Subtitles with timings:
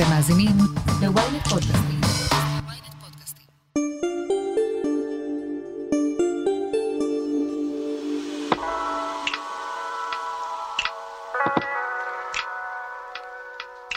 [0.00, 0.56] אתם מאזינים
[1.00, 2.00] ל-ynet פודקאסטים.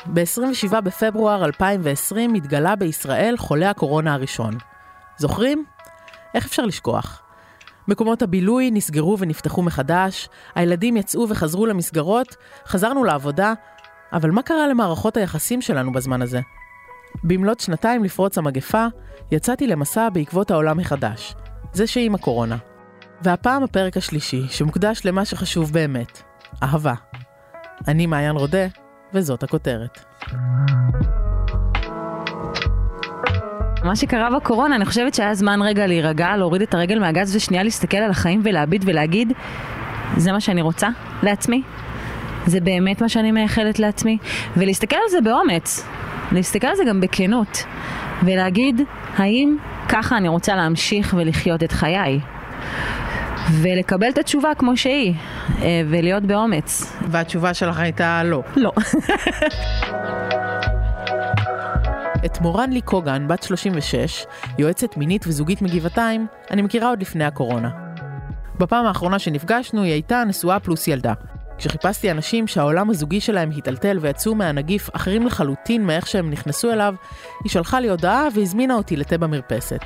[0.05, 4.57] ב-27 בפברואר 2020 התגלה בישראל חולה הקורונה הראשון.
[5.17, 5.65] זוכרים?
[6.33, 7.21] איך אפשר לשכוח?
[7.87, 12.35] מקומות הבילוי נסגרו ונפתחו מחדש, הילדים יצאו וחזרו למסגרות,
[12.67, 13.53] חזרנו לעבודה,
[14.13, 16.41] אבל מה קרה למערכות היחסים שלנו בזמן הזה?
[17.23, 18.85] במלאת שנתיים לפרוץ המגפה,
[19.31, 21.35] יצאתי למסע בעקבות העולם מחדש,
[21.73, 22.57] זה שעם הקורונה.
[23.21, 26.21] והפעם הפרק השלישי, שמוקדש למה שחשוב באמת,
[26.63, 26.93] אהבה.
[27.87, 28.67] אני מעיין רודה,
[29.13, 30.05] וזאת הכותרת.
[33.83, 37.97] מה שקרה בקורונה, אני חושבת שהיה זמן רגע להירגע, להוריד את הרגל מהגז ושנייה להסתכל
[37.97, 39.33] על החיים ולהביט ולהגיד,
[40.17, 40.89] זה מה שאני רוצה
[41.23, 41.63] לעצמי?
[42.45, 44.17] זה באמת מה שאני מייחלת לעצמי?
[44.57, 45.85] ולהסתכל על זה באומץ,
[46.31, 47.63] להסתכל על זה גם בכנות,
[48.23, 48.81] ולהגיד,
[49.17, 49.57] האם
[49.89, 52.19] ככה אני רוצה להמשיך ולחיות את חיי?
[53.51, 55.13] ולקבל את התשובה כמו שהיא,
[55.61, 56.95] אה, ולהיות באומץ.
[57.11, 58.43] והתשובה שלך הייתה לא.
[58.55, 58.71] לא.
[62.25, 64.25] את מורן לי קוגן, בת 36,
[64.57, 67.69] יועצת מינית וזוגית מגבעתיים, אני מכירה עוד לפני הקורונה.
[68.59, 71.13] בפעם האחרונה שנפגשנו היא הייתה נשואה פלוס ילדה.
[71.63, 76.95] כשחיפשתי אנשים שהעולם הזוגי שלהם היטלטל ויצאו מהנגיף אחרים לחלוטין מאיך שהם נכנסו אליו,
[77.43, 79.81] היא שלחה לי הודעה והזמינה אותי לתה במרפסת.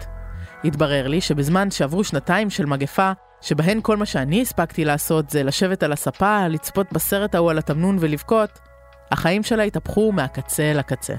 [0.64, 3.11] התברר לי שבזמן שעברו שנתיים של מגפה,
[3.42, 7.98] שבהן כל מה שאני הספקתי לעשות זה לשבת על הספה, לצפות בסרט ההוא על התמנון
[8.00, 8.59] ולבכות,
[9.11, 11.16] החיים שלה התהפכו מהקצה לקצה.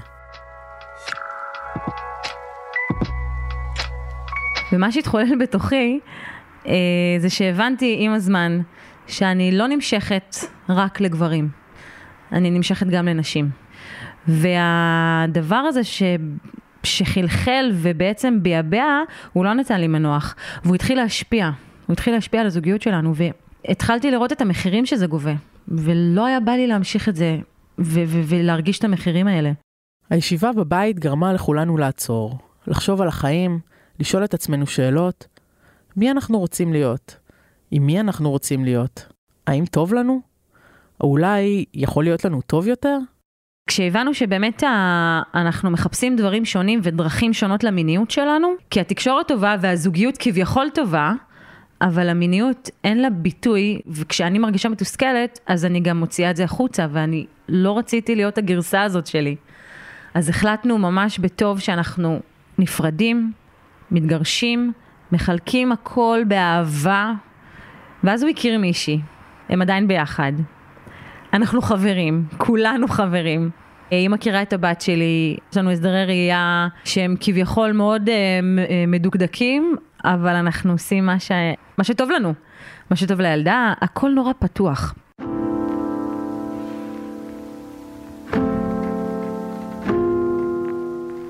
[4.71, 5.99] ומה שהתחולל בתוכי,
[6.67, 6.73] אה,
[7.19, 8.61] זה שהבנתי עם הזמן
[9.09, 10.35] שאני לא נמשכת
[10.69, 11.49] רק לגברים,
[12.31, 13.49] אני נמשכת גם לנשים.
[14.27, 16.03] והדבר הזה ש...
[16.83, 18.85] שחלחל ובעצם ביעבע,
[19.33, 21.49] הוא לא נתן לי מנוח, והוא התחיל להשפיע,
[21.87, 25.33] הוא התחיל להשפיע על הזוגיות שלנו, והתחלתי לראות את המחירים שזה גובה,
[25.67, 27.37] ולא היה בא לי להמשיך את זה
[27.79, 29.51] ו- ו- ולהרגיש את המחירים האלה.
[30.09, 32.37] הישיבה בבית גרמה לכולנו לעצור,
[32.67, 33.59] לחשוב על החיים,
[33.99, 35.27] לשאול את עצמנו שאלות.
[35.95, 37.17] מי אנחנו רוצים להיות?
[37.71, 39.05] עם מי אנחנו רוצים להיות?
[39.47, 40.21] האם טוב לנו?
[41.01, 42.97] או אולי יכול להיות לנו טוב יותר?
[43.69, 45.21] כשהבנו שבאמת ה...
[45.35, 51.13] אנחנו מחפשים דברים שונים ודרכים שונות למיניות שלנו, כי התקשורת טובה והזוגיות כביכול טובה,
[51.81, 56.87] אבל המיניות אין לה ביטוי, וכשאני מרגישה מתוסכלת, אז אני גם מוציאה את זה החוצה,
[56.91, 59.35] ואני לא רציתי להיות הגרסה הזאת שלי.
[60.13, 62.19] אז החלטנו ממש בטוב שאנחנו
[62.57, 63.31] נפרדים,
[63.91, 64.73] מתגרשים,
[65.11, 67.13] מחלקים הכל באהבה,
[68.03, 68.99] ואז הוא הכיר מישהי,
[69.49, 70.31] הם עדיין ביחד.
[71.33, 73.49] אנחנו חברים, כולנו חברים.
[73.91, 78.11] היא מכירה את הבת שלי, יש לנו הסדרי ראייה שהם כביכול מאוד uh,
[78.87, 81.31] מדוקדקים, אבל אנחנו עושים מה, ש...
[81.77, 82.33] מה שטוב לנו,
[82.89, 84.95] מה שטוב לילדה, הכל נורא פתוח.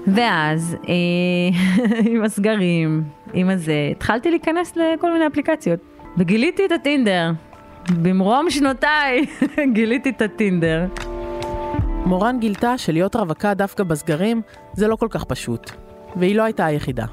[0.07, 3.03] ואז אה, עם הסגרים,
[3.33, 5.98] עם הזה, התחלתי להיכנס לכל מיני אפליקציות.
[6.19, 7.31] וגיליתי את הטינדר.
[8.01, 9.25] במרום שנותיי
[9.73, 10.85] גיליתי את הטינדר.
[12.05, 14.41] מורן גילתה שלהיות רווקה דווקא בסגרים
[14.73, 15.71] זה לא כל כך פשוט.
[16.15, 17.05] והיא לא הייתה היחידה.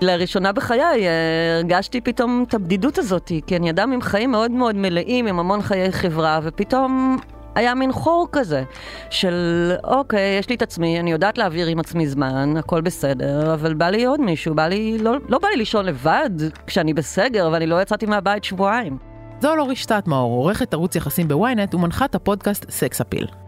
[0.00, 4.76] לראשונה בחיי אה, הרגשתי פתאום את הבדידות הזאת, כי אני אדם עם חיים מאוד מאוד
[4.76, 7.16] מלאים, עם המון חיי חברה, ופתאום
[7.56, 8.62] היה מין חור כזה,
[9.10, 13.74] של אוקיי, יש לי את עצמי, אני יודעת להעביר עם עצמי זמן, הכל בסדר, אבל
[13.74, 16.30] בא לי עוד מישהו, בא לי, לא, לא בא לי לישון לבד
[16.66, 18.98] כשאני בסגר, ואני לא יצאתי מהבית שבועיים.
[19.40, 23.45] זו לא רשתת מאור, עורכת ערוץ יחסים בוויינט ומנחת הפודקאסט סקס אפיל.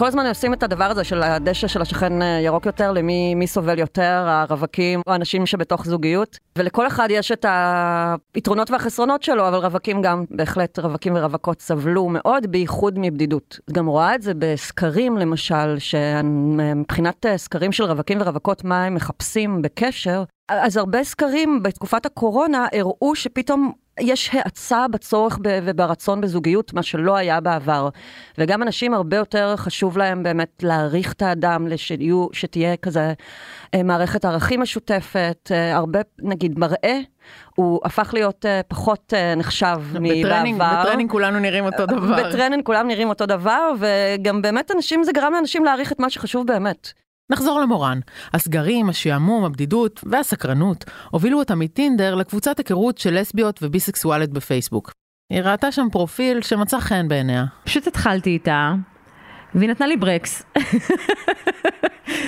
[0.00, 3.46] כל הזמן עושים את הדבר הזה של הדשא של השכן אה, ירוק יותר, למי מי
[3.46, 6.38] סובל יותר, הרווקים או האנשים שבתוך זוגיות.
[6.58, 7.46] ולכל אחד יש את
[8.34, 13.60] היתרונות והחסרונות שלו, אבל רווקים גם, בהחלט רווקים ורווקות סבלו מאוד, בייחוד מבדידות.
[13.72, 19.62] גם רואה את זה בסקרים למשל, שמבחינת אה, סקרים של רווקים ורווקות, מה הם מחפשים
[19.62, 26.82] בקשר, אז הרבה סקרים בתקופת הקורונה הראו שפתאום יש האצה בצורך ב- וברצון בזוגיות, מה
[26.82, 27.88] שלא היה בעבר.
[28.38, 33.12] וגם אנשים הרבה יותר חשוב להם באמת להעריך את האדם, לשיהיו, שתהיה כזה
[33.74, 37.00] אה, מערכת ערכים משותפת, אה, הרבה, נגיד, מראה.
[37.54, 40.80] הוא הפך להיות אה, פחות אה, נחשב מבעבר.
[40.82, 42.28] בטרנינג כולנו נראים אותו דבר.
[42.28, 46.46] בטרנינג כולם נראים אותו דבר, וגם באמת אנשים, זה גרם לאנשים להעריך את מה שחשוב
[46.46, 46.92] באמת.
[47.30, 48.00] נחזור למורן.
[48.34, 54.92] הסגרים, השעמום, הבדידות והסקרנות הובילו אותה מטינדר לקבוצת היכרות של לסביות וביסקסואליות בפייסבוק.
[55.32, 57.44] היא ראתה שם פרופיל שמצא חן בעיניה.
[57.64, 58.72] פשוט התחלתי איתה,
[59.54, 60.42] והיא נתנה לי ברקס,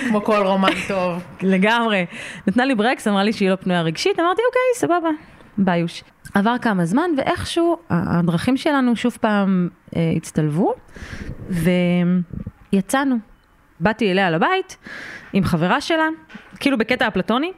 [0.07, 1.23] כמו כל רומן טוב.
[1.41, 2.05] לגמרי.
[2.47, 5.09] נתנה לי ברקס, אמרה לי שהיא לא פנויה רגשית, אמרתי אוקיי, סבבה,
[5.57, 6.03] ביוש.
[6.33, 10.73] עבר כמה זמן, ואיכשהו הדרכים שלנו שוב פעם אה, הצטלבו,
[12.73, 13.32] ויצאנו.
[13.79, 14.77] באתי אליה לבית
[15.33, 16.07] עם חברה שלה,
[16.59, 17.51] כאילו בקטע אפלטוני,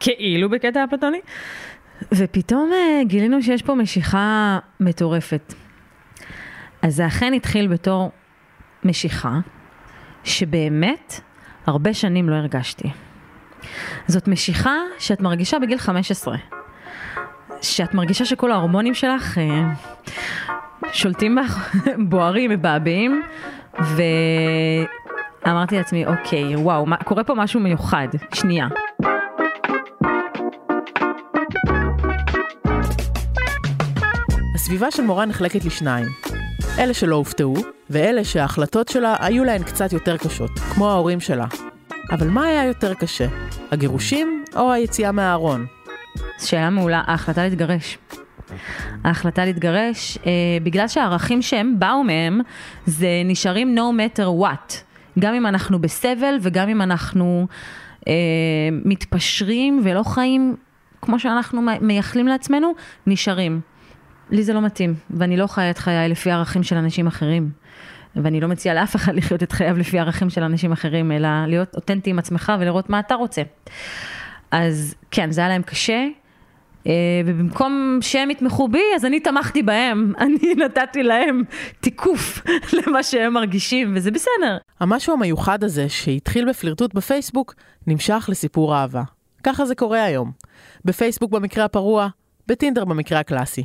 [0.00, 1.20] כאילו בקטע אפלטוני,
[2.14, 5.54] ופתאום אה, גילינו שיש פה משיכה מטורפת.
[6.82, 8.10] אז זה אכן התחיל בתור
[8.84, 9.38] משיכה,
[10.24, 11.20] שבאמת
[11.66, 12.88] הרבה שנים לא הרגשתי.
[14.06, 16.36] זאת משיכה שאת מרגישה בגיל 15.
[17.62, 19.62] שאת מרגישה שכל ההורמונים שלך אה,
[20.92, 21.76] שולטים בך,
[22.08, 23.22] בוערים, מבעבעים,
[25.46, 28.66] ואמרתי לעצמי, אוקיי, וואו, מה, קורה פה משהו מיוחד, שנייה.
[34.54, 36.06] הסביבה של מורה נחלקת לשניים.
[36.78, 37.54] אלה שלא הופתעו,
[37.90, 41.46] ואלה שההחלטות שלה היו להן קצת יותר קשות, כמו ההורים שלה.
[42.10, 43.26] אבל מה היה יותר קשה?
[43.70, 45.66] הגירושים או היציאה מהארון?
[46.38, 47.98] שאלה מעולה, ההחלטה להתגרש.
[49.04, 50.32] ההחלטה להתגרש, אה,
[50.62, 52.40] בגלל שהערכים שהם באו מהם,
[52.86, 54.93] זה נשארים no matter what.
[55.18, 57.46] גם אם אנחנו בסבל וגם אם אנחנו
[58.08, 58.12] אה,
[58.84, 60.56] מתפשרים ולא חיים
[61.02, 62.72] כמו שאנחנו מייחלים לעצמנו,
[63.06, 63.60] נשארים.
[64.30, 67.50] לי זה לא מתאים, ואני לא חיה את חיי לפי ערכים של אנשים אחרים.
[68.16, 71.74] ואני לא מציעה לאף אחד לחיות את חייו לפי ערכים של אנשים אחרים, אלא להיות
[71.74, 73.42] אותנטי עם עצמך ולראות מה אתה רוצה.
[74.50, 76.06] אז כן, זה היה להם קשה,
[77.26, 80.12] ובמקום שהם יתמכו בי, אז אני תמכתי בהם.
[80.20, 81.42] אני נתתי להם
[81.80, 82.42] תיקוף
[82.86, 84.58] למה שהם מרגישים, וזה בסדר.
[84.80, 87.54] המשהו המיוחד הזה, שהתחיל בפלירטוט בפייסבוק,
[87.86, 89.02] נמשך לסיפור אהבה.
[89.42, 90.32] ככה זה קורה היום.
[90.84, 92.08] בפייסבוק במקרה הפרוע,
[92.46, 93.64] בטינדר במקרה הקלאסי.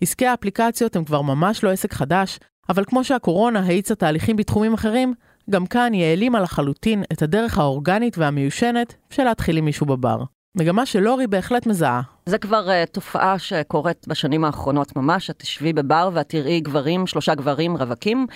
[0.00, 2.38] עסקי האפליקציות הם כבר ממש לא עסק חדש,
[2.68, 5.14] אבל כמו שהקורונה האיצה תהליכים בתחומים אחרים,
[5.50, 10.22] גם כאן היא העלימה לחלוטין את הדרך האורגנית והמיושנת של להתחיל עם מישהו בבר.
[10.56, 12.02] מגמה שלורי בהחלט מזהה.
[12.26, 17.34] זה כבר uh, תופעה שקורית בשנים האחרונות ממש, את תשבי בבר ואת תראי גברים, שלושה
[17.34, 18.26] גברים רווקים,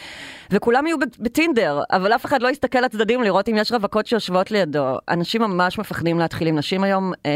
[0.50, 4.98] וכולם יהיו בטינדר, אבל אף אחד לא יסתכל לצדדים לראות אם יש רווקות שיושבות לידו.
[5.08, 7.26] אנשים ממש מפחדים להתחיל עם נשים היום, uh,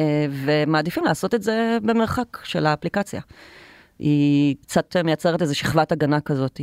[0.45, 3.21] ומעדיפים לעשות את זה במרחק של האפליקציה.
[3.99, 6.61] היא קצת מייצרת איזו שכבת הגנה כזאת.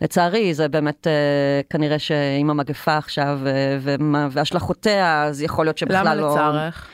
[0.00, 3.94] לצערי, זה באמת אה, כנראה שעם המגפה עכשיו אה,
[4.30, 6.22] והשלכותיה, אז יכול להיות שבכלל לא...
[6.22, 6.88] למה לצערך?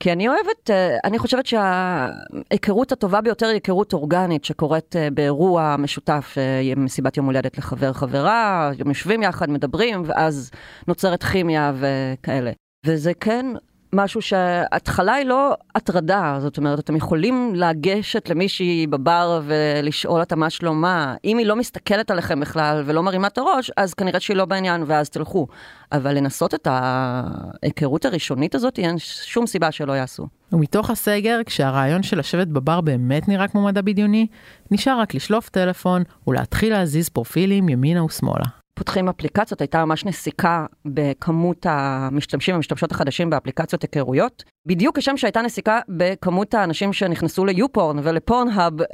[0.00, 5.76] כי אני אוהבת, אה, אני חושבת שההיכרות הטובה ביותר היא היכרות אורגנית שקורית אה, באירוע
[5.78, 10.50] משותף, אה, מסיבת יום הולדת לחבר חברה, יושבים יחד, מדברים, ואז
[10.88, 12.50] נוצרת כימיה וכאלה.
[12.86, 13.46] וזה כן
[13.92, 20.50] משהו שההתחלה היא לא הטרדה, זאת אומרת, אתם יכולים לגשת למישהי בבר ולשאול אותה מה
[20.50, 21.14] שלומה.
[21.24, 24.84] אם היא לא מסתכלת עליכם בכלל ולא מרימה את הראש, אז כנראה שהיא לא בעניין
[24.86, 25.46] ואז תלכו.
[25.92, 30.26] אבל לנסות את ההיכרות הראשונית הזאת, אין שום סיבה שלא יעשו.
[30.52, 34.26] ומתוך הסגר, כשהרעיון של לשבת בבר באמת נראה כמו מדע בדיוני,
[34.70, 38.57] נשאר רק לשלוף טלפון ולהתחיל להזיז פרופילים ימינה ושמאלה.
[38.78, 44.44] פותחים אפליקציות, הייתה ממש נסיקה בכמות המשתמשים והמשתמשות החדשים באפליקציות היכרויות.
[44.66, 48.86] בדיוק כשם שהייתה נסיקה בכמות האנשים שנכנסו ליופורן ולפורנהאב אה,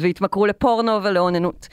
[0.00, 1.68] והתמכרו לפורנו ולאוננות.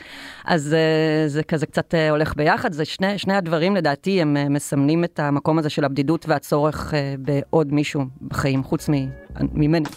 [0.46, 4.50] אז אה, זה כזה קצת אה, הולך ביחד, זה שני, שני הדברים לדעתי הם אה,
[4.50, 8.90] מסמנים את המקום הזה של הבדידות והצורך אה, בעוד מישהו בחיים חוץ
[9.54, 9.90] ממני.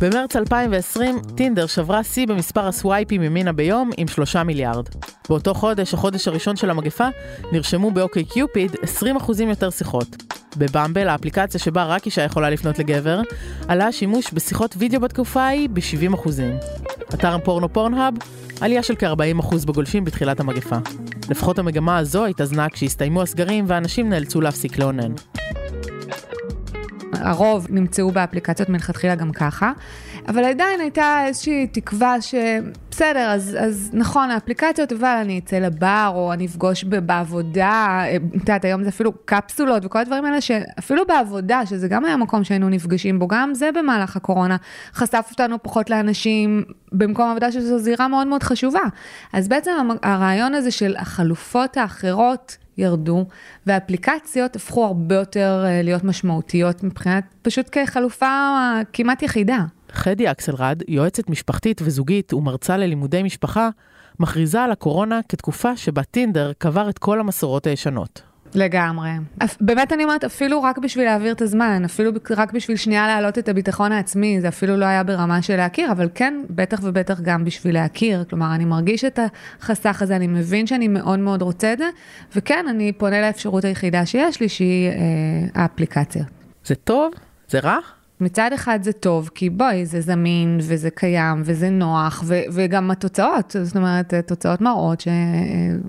[0.00, 4.88] במרץ 2020, טינדר שברה שיא במספר הסווייפים ימינה ביום עם 3 מיליארד.
[5.28, 7.08] באותו חודש, החודש הראשון של המגפה,
[7.52, 10.16] נרשמו באוקיי קיופיד 20% יותר שיחות.
[10.56, 13.20] בבמבל, האפליקציה שבה רק אישה יכולה לפנות לגבר,
[13.68, 16.28] עלה השימוש בשיחות וידאו בתקופה ההיא ב-70%.
[17.14, 18.14] אתר הפורנו פורנהאב,
[18.60, 20.76] עלייה של כ-40% בגולשים בתחילת המגפה.
[21.30, 25.12] לפחות המגמה הזו התאזנה כשהסתיימו הסגרים ואנשים נאלצו להפסיק לאונן.
[27.20, 29.72] הרוב נמצאו באפליקציות מלכתחילה גם ככה,
[30.28, 36.32] אבל עדיין הייתה איזושהי תקווה שבסדר, אז, אז נכון, האפליקציות, אבל אני אצא לבר, או
[36.32, 41.88] אני אפגוש בעבודה, את יודעת, היום זה אפילו קפסולות וכל הדברים האלה, שאפילו בעבודה, שזה
[41.88, 44.56] גם היה מקום שהיינו נפגשים בו, גם זה במהלך הקורונה,
[44.94, 48.80] חשף אותנו פחות לאנשים במקום עבודה, שזו זירה מאוד מאוד חשובה.
[49.32, 49.70] אז בעצם
[50.02, 53.26] הרעיון הזה של החלופות האחרות, ירדו,
[53.66, 59.64] ואפליקציות הפכו הרבה יותר אה, להיות משמעותיות מבחינת פשוט כחלופה אה, כמעט יחידה.
[59.92, 63.68] חדי אקסלרד, יועצת משפחתית וזוגית ומרצה ללימודי משפחה,
[64.20, 68.22] מכריזה על הקורונה כתקופה שבה טינדר קבר את כל המסורות הישנות.
[68.56, 69.10] לגמרי.
[69.60, 73.48] באמת אני אומרת, אפילו רק בשביל להעביר את הזמן, אפילו רק בשביל שנייה להעלות את
[73.48, 77.74] הביטחון העצמי, זה אפילו לא היה ברמה של להכיר, אבל כן, בטח ובטח גם בשביל
[77.74, 78.24] להכיר.
[78.30, 79.18] כלומר, אני מרגיש את
[79.60, 81.88] החסך הזה, אני מבין שאני מאוד מאוד רוצה את זה,
[82.36, 86.24] וכן, אני פונה לאפשרות היחידה שיש לי, שהיא אה, האפליקציה.
[86.64, 87.12] זה טוב?
[87.48, 87.78] זה רע?
[88.20, 93.56] מצד אחד זה טוב, כי בואי, זה זמין, וזה קיים, וזה נוח, ו- וגם התוצאות,
[93.62, 95.08] זאת אומרת, תוצאות מראות ש-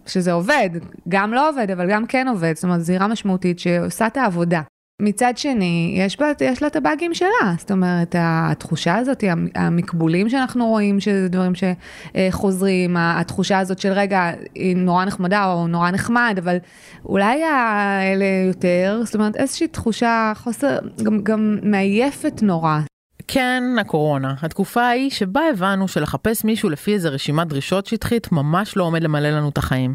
[0.07, 0.69] שזה עובד,
[1.09, 4.61] גם לא עובד, אבל גם כן עובד, זאת אומרת, זירה משמעותית שעושה את העבודה.
[5.01, 10.29] מצד שני, יש, בה, יש לה את הבאגים שלה, זאת אומרת, התחושה הזאת, המ- המקבולים
[10.29, 16.35] שאנחנו רואים, שזה דברים שחוזרים, התחושה הזאת של רגע, היא נורא נחמדה או נורא נחמד,
[16.43, 16.57] אבל
[17.05, 22.79] אולי האלה יותר, זאת אומרת, איזושהי תחושה, חוסר, גם, גם מעייפת נורא.
[23.27, 24.33] כן, הקורונה.
[24.41, 29.29] התקופה ההיא שבה הבנו שלחפש מישהו לפי איזה רשימת דרישות שטחית ממש לא עומד למלא
[29.29, 29.93] לנו את החיים.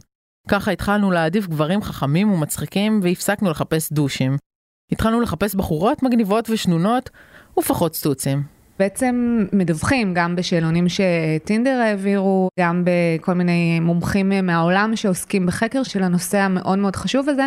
[0.48, 4.36] ככה התחלנו להעדיף גברים חכמים ומצחיקים והפסקנו לחפש דושים.
[4.92, 7.10] התחלנו לחפש בחורות מגניבות ושנונות
[7.58, 8.42] ופחות סטוצים.
[8.78, 16.38] בעצם מדווחים גם בשאלונים שטינדר העבירו, גם בכל מיני מומחים מהעולם שעוסקים בחקר של הנושא
[16.38, 17.46] המאוד מאוד חשוב הזה,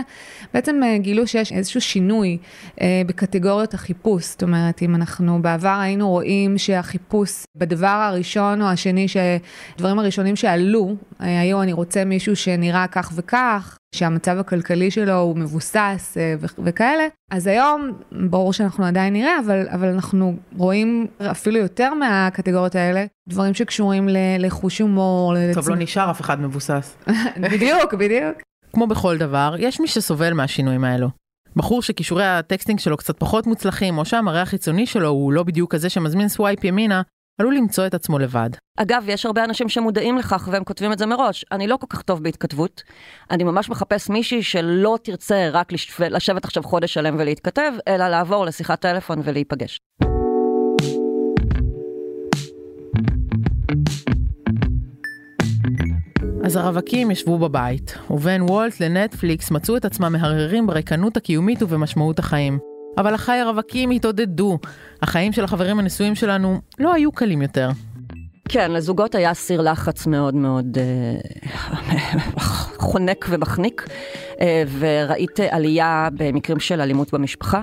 [0.53, 2.37] בעצם אה, גילו שיש איזשהו שינוי
[2.81, 4.25] אה, בקטגוריות החיפוש.
[4.25, 10.95] זאת אומרת, אם אנחנו בעבר היינו רואים שהחיפוש בדבר הראשון או השני, שהדברים הראשונים שעלו,
[11.21, 16.61] אה, היו אני רוצה מישהו שנראה כך וכך, שהמצב הכלכלי שלו הוא מבוסס אה, ו-
[16.63, 17.91] וכאלה, אז היום,
[18.29, 24.17] ברור שאנחנו עדיין נראה, אבל, אבל אנחנו רואים אפילו יותר מהקטגוריות האלה, דברים שקשורים ל-
[24.39, 25.33] לחוש הומור.
[25.53, 26.97] טוב, לא נשאר אף אחד מבוסס.
[27.51, 28.37] בדיוק, בדיוק.
[28.73, 31.09] כמו בכל דבר, יש מי שסובל מהשינויים האלו.
[31.55, 35.71] בחור שכישורי ה texting שלו קצת פחות מוצלחים, או שהמראה החיצוני שלו הוא לא בדיוק
[35.71, 37.01] כזה שמזמין swipe ימינה,
[37.41, 38.49] עלול למצוא את עצמו לבד.
[38.77, 41.45] אגב, יש הרבה אנשים שמודעים לכך והם כותבים את זה מראש.
[41.51, 42.83] אני לא כל כך טוב בהתכתבות.
[43.31, 46.01] אני ממש מחפש מישהי שלא תרצה רק לש...
[46.01, 49.79] לשבת עכשיו חודש שלם ולהתכתב, אלא לעבור לשיחת טלפון ולהיפגש.
[56.45, 62.74] אז הרווקים ישבו בבית, ובין וולט לנטפליקס מצאו את עצמם מהרהרים בריקנות הקיומית ובמשמעות החיים.
[62.97, 64.59] אבל אחיי הרווקים התעודדו.
[65.01, 67.69] החיים של החברים הנשואים שלנו לא היו קלים יותר.
[68.49, 71.15] כן, לזוגות היה סיר לחץ מאוד מאוד אה,
[72.77, 73.87] חונק ומחניק,
[74.41, 77.61] אה, וראית עלייה במקרים של אלימות במשפחה,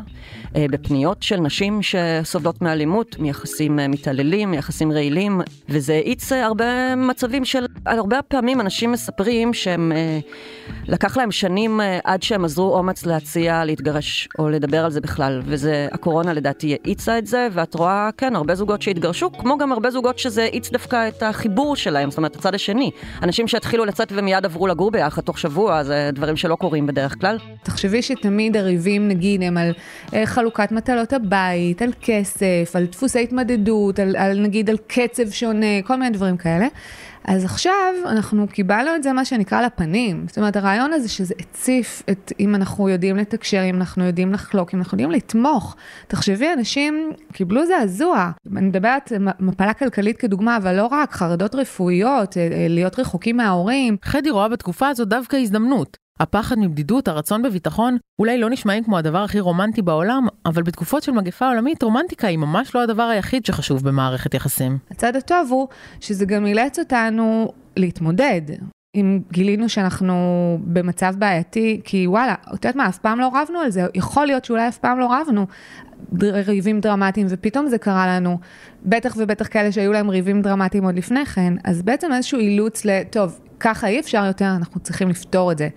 [0.57, 7.67] אה, בפניות של נשים שסובלות מאלימות, מיחסים מתעללים, מיחסים רעילים, וזה האיץ הרבה מצבים של,
[7.87, 9.93] הרבה פעמים אנשים מספרים שהם,
[10.89, 15.89] לקח להם שנים עד שהם עזרו אומץ להציע להתגרש, או לדבר על זה בכלל, וזה,
[15.93, 20.19] הקורונה לדעתי האיצה את זה, ואת רואה, כן, הרבה זוגות שהתגרשו, כמו גם הרבה זוגות
[20.19, 22.91] שזה האיץ דווקא את החיבור שלהם, זאת אומרת, הצד השני.
[23.23, 27.39] אנשים שהתחילו לצאת ומיד עברו לגור ביחד תוך שבוע, זה דברים שלא קורים בדרך כלל.
[27.63, 29.73] תחשבי שתמיד הריבים, נגיד, הם על
[30.15, 35.83] אה, חלוקת מטלות הבית, על כסף, על דפוסי התמדדות, על, על נגיד על קצב שונה,
[35.85, 36.67] כל מיני דברים כאלה.
[37.25, 40.25] אז עכשיו אנחנו קיבלנו את זה מה שנקרא לפנים.
[40.29, 44.75] זאת אומרת, הרעיון הזה שזה הציף את, אם אנחנו יודעים לתקשר, אם אנחנו יודעים לחלוק,
[44.75, 45.77] אם אנחנו יודעים לתמוך.
[46.09, 48.31] תחשבי, אנשים קיבלו זעזוע.
[48.57, 53.97] אני מדברת מפלה כלכלית כדוגמה, אבל לא רק, חרדות רפואיות, אה, אה, להיות רחוקים מההורים.
[54.05, 56.02] חדי רואה בתקופה הזו דווקא הזדמנות.
[56.21, 61.13] הפחד מבדידות, הרצון בביטחון, אולי לא נשמעים כמו הדבר הכי רומנטי בעולם, אבל בתקופות של
[61.13, 64.79] מגפה עולמית, רומנטיקה היא ממש לא הדבר היחיד שחשוב במערכת יחסים.
[64.91, 65.69] הצד הטוב הוא
[66.01, 68.43] שזה גם אילץ אותנו להתמודד.
[68.95, 70.15] אם גילינו שאנחנו
[70.65, 74.45] במצב בעייתי, כי וואלה, את יודעת מה, אף פעם לא רבנו על זה, יכול להיות
[74.45, 75.47] שאולי אף פעם לא רבנו
[76.23, 78.39] ריבים דרמטיים, ופתאום זה קרה לנו,
[78.85, 83.03] בטח ובטח כאלה שהיו להם ריבים דרמטיים עוד לפני כן, אז בעצם איזשהו אילוץ ל,
[83.11, 85.69] טוב, ככה אי אפשר יותר, אנחנו צריכים לפתור את זה.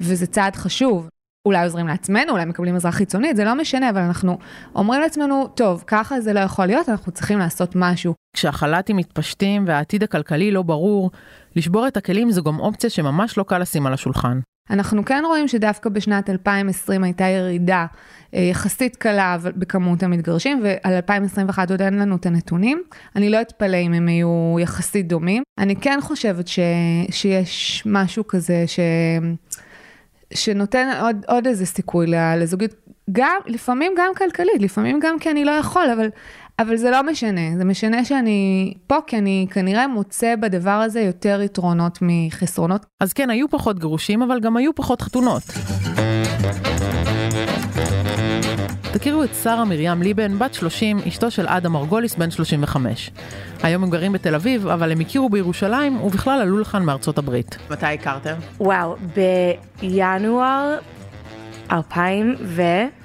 [0.00, 1.08] וזה צעד חשוב.
[1.46, 4.38] אולי עוזרים לעצמנו, אולי מקבלים עזרה חיצונית, זה לא משנה, אבל אנחנו
[4.74, 8.14] אומרים לעצמנו, טוב, ככה זה לא יכול להיות, אנחנו צריכים לעשות משהו.
[8.36, 11.10] כשהחל"תים מתפשטים והעתיד הכלכלי לא ברור,
[11.56, 14.40] לשבור את הכלים זו גם אופציה שממש לא קל לשים על השולחן.
[14.70, 17.86] אנחנו כן רואים שדווקא בשנת 2020 הייתה ירידה
[18.32, 22.82] יחסית קלה בכמות המתגרשים, ועל 2021 עוד אין לנו את הנתונים.
[23.16, 25.42] אני לא אתפלא אם הם יהיו יחסית דומים.
[25.58, 26.58] אני כן חושבת ש...
[27.10, 28.80] שיש משהו כזה ש...
[30.34, 32.74] שנותן עוד, עוד איזה סיכוי לזוגיות,
[33.12, 36.08] גם, לפעמים גם כלכלית, לפעמים גם כי אני לא יכול, אבל,
[36.58, 41.42] אבל זה לא משנה, זה משנה שאני פה, כי אני כנראה מוצא בדבר הזה יותר
[41.42, 42.86] יתרונות מחסרונות.
[43.00, 45.42] אז כן, היו פחות גירושים, אבל גם היו פחות חתונות.
[48.92, 53.10] תכירו את שרה מרים ליבן, בת 30, אשתו של אדם מרגוליס, בן 35.
[53.62, 57.58] היום הם גרים בתל אביב, אבל הם הכירו בירושלים, ובכלל עלו לכאן מארצות הברית.
[57.70, 58.34] מתי הכרתם?
[58.60, 58.96] וואו,
[59.80, 60.78] בינואר
[61.72, 62.62] 2000 ו...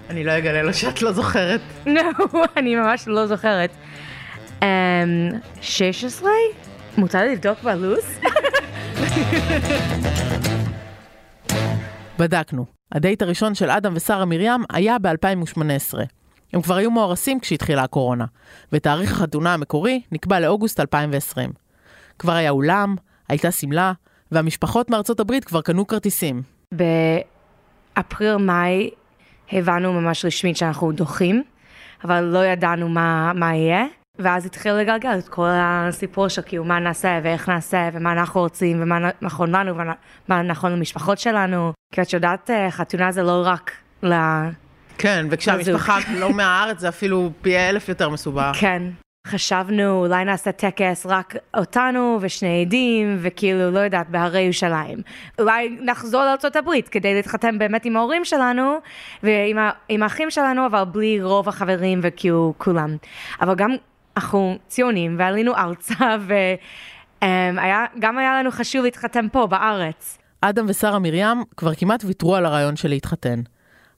[0.10, 1.62] אני לא אגלה לו שאת לא זוכרת.
[1.86, 2.01] לא,
[2.58, 3.70] אני ממש לא זוכרת.
[4.60, 4.63] Um,
[5.62, 6.29] 16?
[6.98, 8.20] מותר לי לבדוק בלו"ז?
[12.20, 12.76] בדקנו.
[12.91, 15.98] הדייט הראשון של אדם ושרה מרים היה ב-2018.
[16.53, 18.25] הם כבר היו מאורסים כשהתחילה הקורונה,
[18.72, 21.50] ותאריך החתונה המקורי נקבע לאוגוסט 2020.
[22.20, 22.96] כבר היה אולם,
[23.29, 23.91] הייתה שמלה,
[24.32, 26.41] והמשפחות מארצות הברית כבר קנו כרטיסים.
[27.96, 28.89] באפריל-מאי
[29.51, 31.44] הבנו ממש רשמית שאנחנו דוחים,
[32.03, 33.86] אבל לא ידענו מה, מה יהיה.
[34.19, 38.81] ואז התחיל לגלגל את כל הסיפור של כאילו מה נעשה ואיך נעשה ומה אנחנו רוצים
[38.81, 41.74] ומה נכון לנו ומה נכון למשפחות שלנו.
[41.93, 43.71] כי את יודעת, אה, חתונה זה לא רק
[44.03, 44.13] ל...
[44.97, 48.57] כן, וכשהמשפחה לא מהארץ זה אפילו פי אלף יותר מסובך.
[48.59, 48.83] כן.
[49.27, 55.01] חשבנו אולי נעשה טקס רק אותנו ושני עדים וכאילו לא יודעת בהרי ירושלים.
[55.39, 58.77] אולי נחזור לארה"ב כדי להתחתן באמת עם ההורים שלנו
[59.24, 62.97] ועם האחים שלנו אבל בלי רוב החברים וכאילו כולם.
[63.41, 63.75] אבל גם
[64.17, 66.17] אנחנו ציונים ועלינו ארצה
[67.21, 70.17] וגם היה לנו חשוב להתחתן פה בארץ.
[70.41, 73.39] אדם ושרה מרים כבר כמעט ויתרו על הרעיון של להתחתן.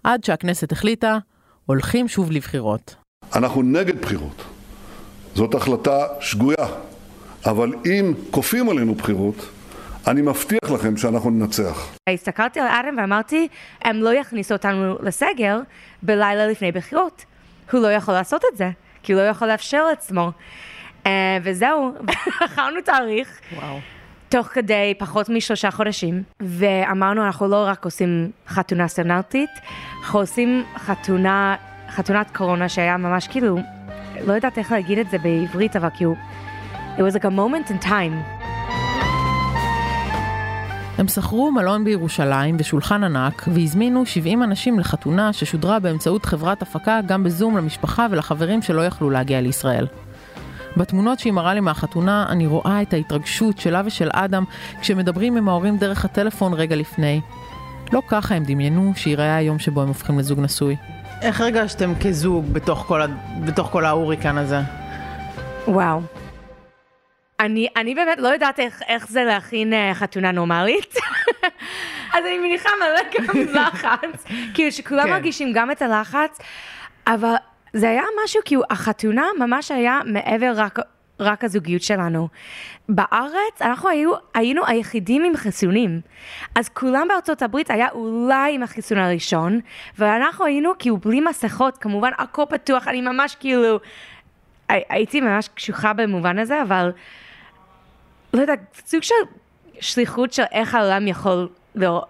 [0.03, 1.17] עד שהכנסת החליטה,
[1.65, 2.95] הולכים שוב לבחירות.
[3.35, 4.43] אנחנו נגד בחירות.
[5.35, 6.67] זאת החלטה שגויה.
[7.45, 9.35] אבל אם כופים עלינו בחירות,
[10.07, 11.95] אני מבטיח לכם שאנחנו ננצח.
[12.09, 13.47] הסתכלתי על אדם ואמרתי,
[13.81, 15.59] הם לא יכניסו אותנו לסגר
[16.03, 17.25] בלילה לפני בחירות.
[17.71, 18.69] הוא לא יכול לעשות את זה.
[19.03, 20.32] כי הוא לא יכול לאפשר לעצמו.
[21.03, 21.08] Uh,
[21.44, 21.91] וזהו,
[22.41, 23.39] בחרנו תאריך.
[23.56, 23.79] וואו.
[24.29, 29.50] תוך כדי פחות משלושה חודשים, ואמרנו, אנחנו לא רק עושים חתונה סטנדרטית,
[30.01, 31.56] אנחנו עושים חתונה,
[31.89, 33.58] חתונת קורונה שהיה ממש כאילו,
[34.27, 36.15] לא יודעת איך להגיד את זה בעברית, אבל כאילו,
[36.98, 38.39] it was like a moment in time.
[41.00, 47.24] הם שכרו מלון בירושלים ושולחן ענק והזמינו 70 אנשים לחתונה ששודרה באמצעות חברת הפקה גם
[47.24, 49.88] בזום למשפחה ולחברים שלא יכלו להגיע לישראל.
[50.77, 54.44] בתמונות שהיא מראה לי מהחתונה אני רואה את ההתרגשות שלה ושל אדם
[54.82, 57.22] כשמדברים עם ההורים דרך הטלפון רגע לפני.
[57.94, 60.75] לא ככה הם דמיינו שיראה היום שבו הם הופכים לזוג נשוי.
[61.21, 63.06] איך הרגשתם כזוג בתוך כל, ה...
[63.45, 64.60] בתוך כל ההוריקן הזה?
[65.67, 66.02] וואו,
[67.39, 70.95] אני, אני באמת לא יודעת איך, איך זה להכין uh, חתונה נורמלית,
[72.13, 75.10] אז אני מניחה מלא גם לחץ, כאילו שכולם כן.
[75.10, 76.39] מרגישים גם את הלחץ,
[77.08, 77.34] אבל
[77.73, 80.80] זה היה משהו, כאילו החתונה ממש היה מעבר רק,
[81.19, 82.28] רק הזוגיות שלנו.
[82.89, 86.02] בארץ אנחנו היו, היינו היחידים עם חיסונים,
[86.56, 89.60] אז כולם בארצות הברית היה אולי עם החיסון הראשון,
[89.97, 93.80] ואנחנו היינו כאילו בלי מסכות, כמובן הכל פתוח, אני ממש כאילו,
[94.69, 96.91] הייתי ממש קשוחה במובן הזה, אבל...
[98.34, 99.15] לא יודעת, סוג של
[99.80, 101.50] שליחות של איך העולם יכול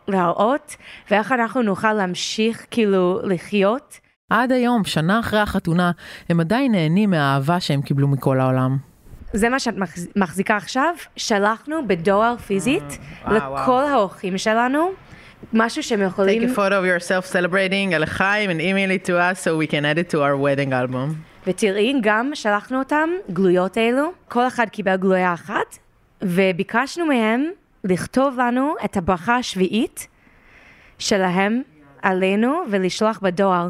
[0.08, 0.76] להראות,
[1.12, 4.00] ואיך אנחנו נוכל להמשיך כאילו לחיות.
[4.30, 5.92] עד היום, שנה אחרי החתונה,
[6.30, 8.78] הם עדיין נהנים מהאהבה שהם קיבלו מכל העולם.
[9.34, 9.74] זה מה שאת
[10.16, 14.92] מחזיקה עכשיו, שלחנו בדואר פיזית אה, לכל האורחים שלנו.
[15.54, 16.44] משהו שהם יכולים...
[16.44, 19.72] Take a photo of yourself celebrating על החיים and email it to us so we
[19.72, 21.16] can add it to our wedding album.
[21.48, 25.78] ותראי, גם שלחנו אותם, גלויות אלו, כל אחד קיבל גלויה אחת,
[26.22, 27.50] וביקשנו מהם
[27.84, 30.08] לכתוב לנו את הברכה השביעית
[31.00, 31.62] שלהם
[32.02, 33.70] עלינו ולשלוח בדואר.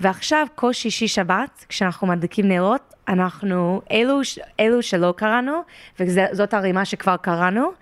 [0.00, 4.20] ועכשיו, כל שישי שבת, כשאנחנו מדליקים נרות, אנחנו, אלו,
[4.60, 5.52] אלו שלא קראנו,
[6.00, 7.72] וזאת הרימה שכבר קראנו,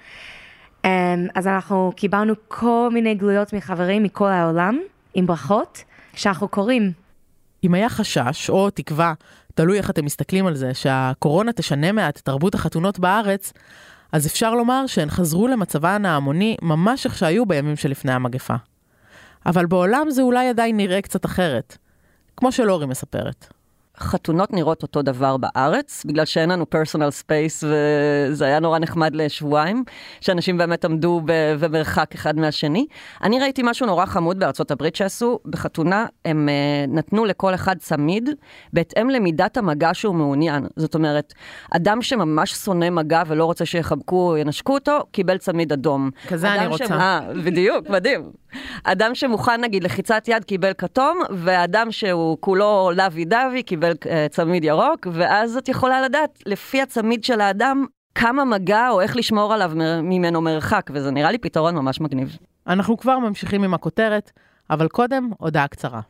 [0.84, 0.90] אמ,
[1.34, 4.78] אז אנחנו קיבלנו כל מיני גלויות מחברים מכל העולם,
[5.14, 5.84] עם ברכות,
[6.14, 6.92] שאנחנו קוראים.
[7.64, 9.14] אם היה חשש או תקווה,
[9.58, 13.52] תלוי איך אתם מסתכלים על זה, שהקורונה תשנה מעט את תרבות החתונות בארץ,
[14.12, 18.54] אז אפשר לומר שהן חזרו למצבן ההמוני ממש איך שהיו בימים שלפני המגפה.
[19.46, 21.76] אבל בעולם זה אולי עדיין נראה קצת אחרת,
[22.36, 23.52] כמו שלורי מספרת.
[23.98, 29.84] חתונות נראות אותו דבר בארץ, בגלל שאין לנו personal space, וזה היה נורא נחמד לשבועיים,
[30.20, 31.20] שאנשים באמת עמדו
[31.60, 32.86] במרחק אחד מהשני.
[33.22, 38.30] אני ראיתי משהו נורא חמוד בארצות הברית שעשו, בחתונה הם אה, נתנו לכל אחד צמיד,
[38.72, 40.66] בהתאם למידת המגע שהוא מעוניין.
[40.76, 41.34] זאת אומרת,
[41.70, 46.10] אדם שממש שונא מגע ולא רוצה שיחבקו או ינשקו אותו, קיבל צמיד אדום.
[46.28, 46.94] כזה אני רוצה.
[46.94, 48.30] אה, בדיוק, מדהים.
[48.84, 54.64] אדם שמוכן נגיד לחיצת יד קיבל כתום, ואדם שהוא כולו לוי דווי קיבל uh, צמיד
[54.64, 57.84] ירוק, ואז את יכולה לדעת לפי הצמיד של האדם
[58.14, 62.36] כמה מגע או איך לשמור עליו ממנו מרחק, וזה נראה לי פתרון ממש מגניב.
[62.66, 64.32] אנחנו כבר ממשיכים עם הכותרת,
[64.70, 66.00] אבל קודם הודעה קצרה.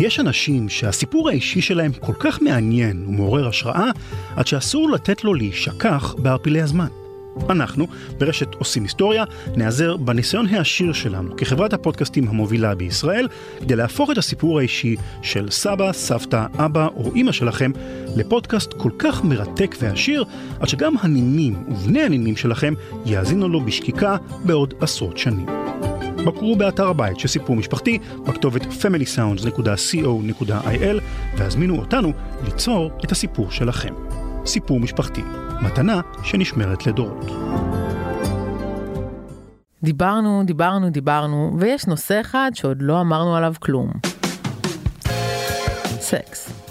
[0.00, 3.90] יש אנשים שהסיפור האישי שלהם כל כך מעניין ומעורר השראה,
[4.36, 7.01] עד שאסור לתת לו להישכח בערפילי הזמן.
[7.50, 7.86] אנחנו,
[8.18, 9.24] ברשת עושים היסטוריה,
[9.56, 13.28] נעזר בניסיון העשיר שלנו כחברת הפודקאסטים המובילה בישראל,
[13.60, 17.70] כדי להפוך את הסיפור האישי של סבא, סבתא, אבא או אימא שלכם
[18.16, 20.24] לפודקאסט כל כך מרתק ועשיר,
[20.60, 22.74] עד שגם הנינים ובני הנינים שלכם
[23.06, 25.46] יאזינו לו בשקיקה בעוד עשרות שנים.
[26.26, 31.00] בקרו באתר הבית של סיפור משפחתי בכתובת familysounds.co.il
[31.36, 32.12] והזמינו אותנו
[32.44, 34.11] ליצור את הסיפור שלכם.
[34.46, 35.22] סיפור משפחתי,
[35.62, 37.26] מתנה שנשמרת לדורות.
[39.82, 43.90] דיברנו, דיברנו, דיברנו, ויש נושא אחד שעוד לא אמרנו עליו כלום.
[46.00, 46.61] סקס.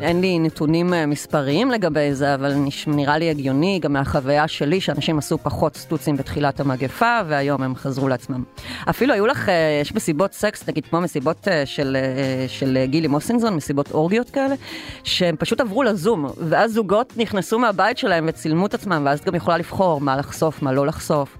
[0.00, 2.52] אין לי נתונים אה, מספריים לגבי זה, אבל
[2.86, 8.08] נראה לי הגיוני, גם מהחוויה שלי, שאנשים עשו פחות סטוצים בתחילת המגפה, והיום הם חזרו
[8.08, 8.44] לעצמם.
[8.90, 11.96] אפילו היו לך, אה, יש מסיבות סקס, נגיד כמו מסיבות אה, של,
[12.48, 14.54] של גילי מוסינזון, מסיבות אורגיות כאלה,
[15.04, 19.58] שהם פשוט עברו לזום, ואז זוגות נכנסו מהבית שלהם וצילמו את עצמם, ואז גם יכולה
[19.58, 21.36] לבחור מה לחשוף, מה לא לחשוף.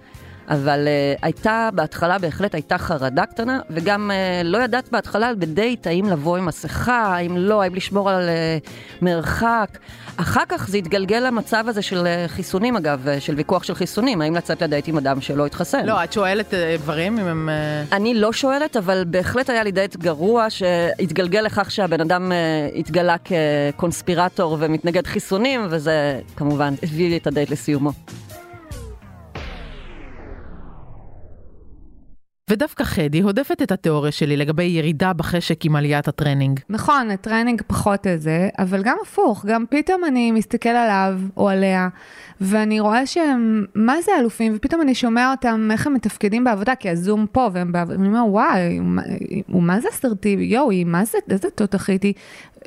[0.48, 6.06] אבל uh, הייתה, בהתחלה בהחלט הייתה חרדה קטנה, וגם uh, לא ידעת בהתחלה בדייט האם
[6.10, 8.68] לבוא עם מסכה, האם לא, האם לשמור על uh,
[9.02, 9.78] מרחק.
[10.16, 14.20] אחר כך זה התגלגל למצב הזה של אה, חיסונים אגב, אה, של ויכוח של חיסונים,
[14.22, 15.86] האם לצאת לדייט עם אדם שלא התחסן.
[15.86, 17.48] לא, את שואלת אה, דברים אם הם...
[17.90, 17.94] אה...
[17.94, 23.16] אני לא שואלת, אבל בהחלט היה לי דייט גרוע, שהתגלגל לכך שהבן אדם אה, התגלה
[23.24, 27.92] כקונספירטור ומתנגד חיסונים, וזה כמובן הביא לי את הדייט לסיומו.
[32.50, 36.60] ודווקא חדי הודפת את התיאוריה שלי לגבי ירידה בחשק עם עליית הטרנינג.
[36.70, 41.88] נכון, הטרנינג פחות איזה, אבל גם הפוך, גם פתאום אני מסתכל עליו או עליה,
[42.40, 46.90] ואני רואה שהם, מה זה אלופים, ופתאום אני שומע אותם, איך הם מתפקדים בעבודה, כי
[46.90, 48.78] הזום פה, והם בעבודה, ואני אומר, וואי,
[49.46, 52.14] הוא מה זה אסרטיבי, יואו, היא מה זה, איזה תותחית היא,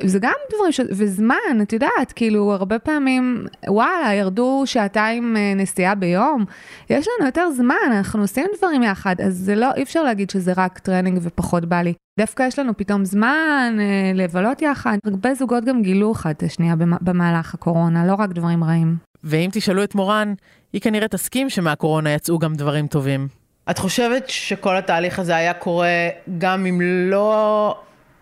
[0.04, 0.80] זה גם דברים ש...
[0.90, 6.44] וזמן, את יודעת, כאילו, הרבה פעמים, וואלה, ירדו שעתיים אה, נסיעה ביום,
[6.90, 10.52] יש לנו יותר זמן, אנחנו עושים דברים יחד, אז זה לא, אי אפשר להגיד שזה
[10.56, 11.92] רק טרנינג ופחות בא לי.
[12.18, 14.98] דווקא יש לנו פתאום זמן אה, לבלות יחד.
[15.04, 18.96] הרבה זוגות גם גילו אחד את השנייה במהלך הקורונה, לא רק דברים רעים.
[19.24, 20.34] ואם תשאלו את מורן,
[20.72, 23.28] היא כנראה תסכים שמהקורונה יצאו גם דברים טובים.
[23.70, 26.08] את חושבת שכל התהליך הזה היה קורה
[26.38, 27.76] גם אם לא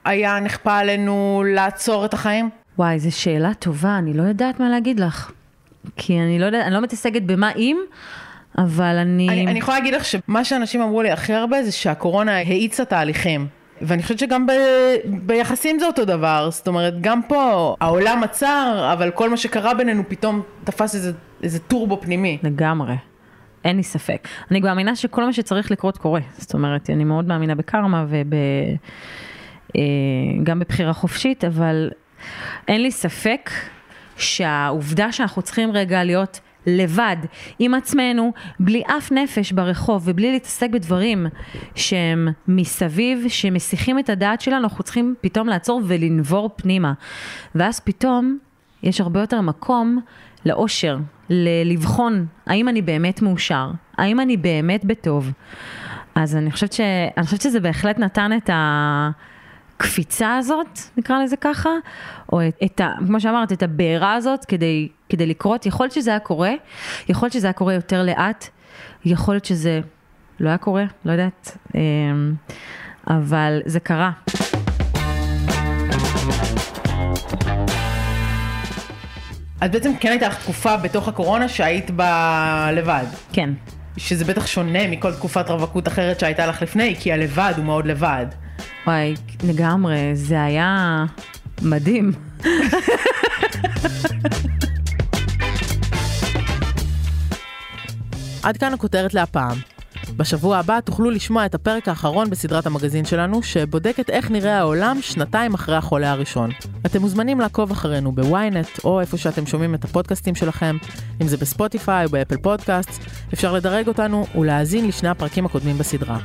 [0.09, 2.51] היה נכפה עלינו לעצור את החיים?
[2.79, 5.33] וואי, זו שאלה טובה, אני לא יודעת מה להגיד לך.
[5.97, 7.79] כי אני לא יודעת, אני לא מתעסקת במה אם,
[8.59, 9.29] אבל אני...
[9.29, 9.47] אני...
[9.47, 13.47] אני יכולה להגיד לך שמה שאנשים אמרו לי הכי הרבה זה שהקורונה האיצה תהליכים.
[13.83, 14.53] ואני חושבת שגם ב...
[15.05, 20.03] ביחסים זה אותו דבר, זאת אומרת, גם פה העולם עצר, אבל כל מה שקרה בינינו
[20.09, 22.39] פתאום תפס איזה, איזה טורבו פנימי.
[22.43, 22.95] לגמרי.
[23.65, 24.29] אין לי ספק.
[24.51, 26.21] אני מאמינה שכל מה שצריך לקרות קורה.
[26.39, 28.35] זאת אומרת, אני מאוד מאמינה בקרמה וב...
[29.77, 29.83] אה,
[30.43, 31.91] גם בבחירה חופשית, אבל
[32.69, 33.51] אין לי ספק
[34.17, 37.17] שהעובדה שאנחנו צריכים רגע להיות לבד,
[37.59, 41.27] עם עצמנו, בלי אף נפש ברחוב ובלי להתעסק בדברים
[41.75, 46.93] שהם מסביב, שמסיחים את הדעת שלנו, אנחנו צריכים פתאום לעצור ולנבור פנימה.
[47.55, 48.39] ואז פתאום
[48.83, 50.01] יש הרבה יותר מקום
[50.47, 50.99] לאושר,
[51.65, 55.33] לבחון האם אני באמת מאושר, האם אני באמת בטוב.
[56.15, 56.81] אז אני חושבת, ש...
[57.17, 59.11] אני חושבת שזה בהחלט נתן את ה...
[59.79, 61.71] הקפיצה הזאת, נקרא לזה ככה,
[62.33, 66.11] או את, את ה, כמו שאמרת, את הבעירה הזאת כדי, כדי לקרות, יכול להיות שזה
[66.11, 66.53] היה קורה,
[67.09, 68.49] יכול להיות שזה היה קורה יותר לאט,
[69.05, 69.81] יכול להיות שזה
[70.41, 72.35] לא היה קורה, לא יודעת, אמ,
[73.07, 74.11] אבל זה קרה.
[79.61, 83.05] אז בעצם כן הייתה לך תקופה בתוך הקורונה שהיית בה לבד.
[83.33, 83.51] כן.
[83.97, 88.27] שזה בטח שונה מכל תקופת רווקות אחרת שהייתה לך לפני, כי הלבד הוא מאוד לבד.
[88.87, 91.05] וואי, לגמרי, זה היה
[91.63, 92.13] מדהים.
[98.43, 99.59] עד כאן הכותרת להפעם.
[100.17, 105.55] בשבוע הבא תוכלו לשמוע את הפרק האחרון בסדרת המגזין שלנו, שבודקת איך נראה העולם שנתיים
[105.55, 106.51] אחרי החולה הראשון.
[106.87, 110.77] אתם מוזמנים לעקוב אחרינו בוויינט, או איפה שאתם שומעים את הפודקאסטים שלכם,
[111.23, 112.91] אם זה בספוטיפיי או באפל פודקאסט,
[113.35, 116.19] אפשר לדרג אותנו ולהאזין לשני הפרקים הקודמים בסדרה.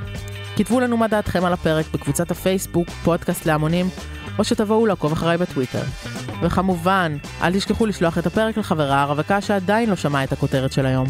[0.56, 3.90] כתבו לנו מה דעתכם על הפרק בקבוצת הפייסבוק, פודקאסט להמונים,
[4.40, 5.84] או שתבואו לעקוב אחריי בטוויטר.
[6.42, 11.08] וכמובן, אל תשכחו לשלוח את הפרק לחברה הרווקה שעדיין לא שמעה את הכותרת של היום.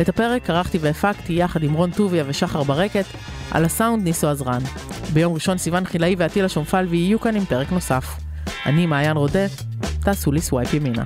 [0.00, 3.04] את הפרק ערכתי והפקתי יחד עם רון טוביה ושחר ברקת,
[3.50, 4.60] על הסאונד ניסו עזרן.
[5.12, 8.16] ביום ראשון סיון חילאי ועטילה שומפלבי יהיו כאן עם פרק נוסף.
[8.66, 9.46] אני מעיין רודה,
[10.00, 11.04] תעשו לי swipe ימינה.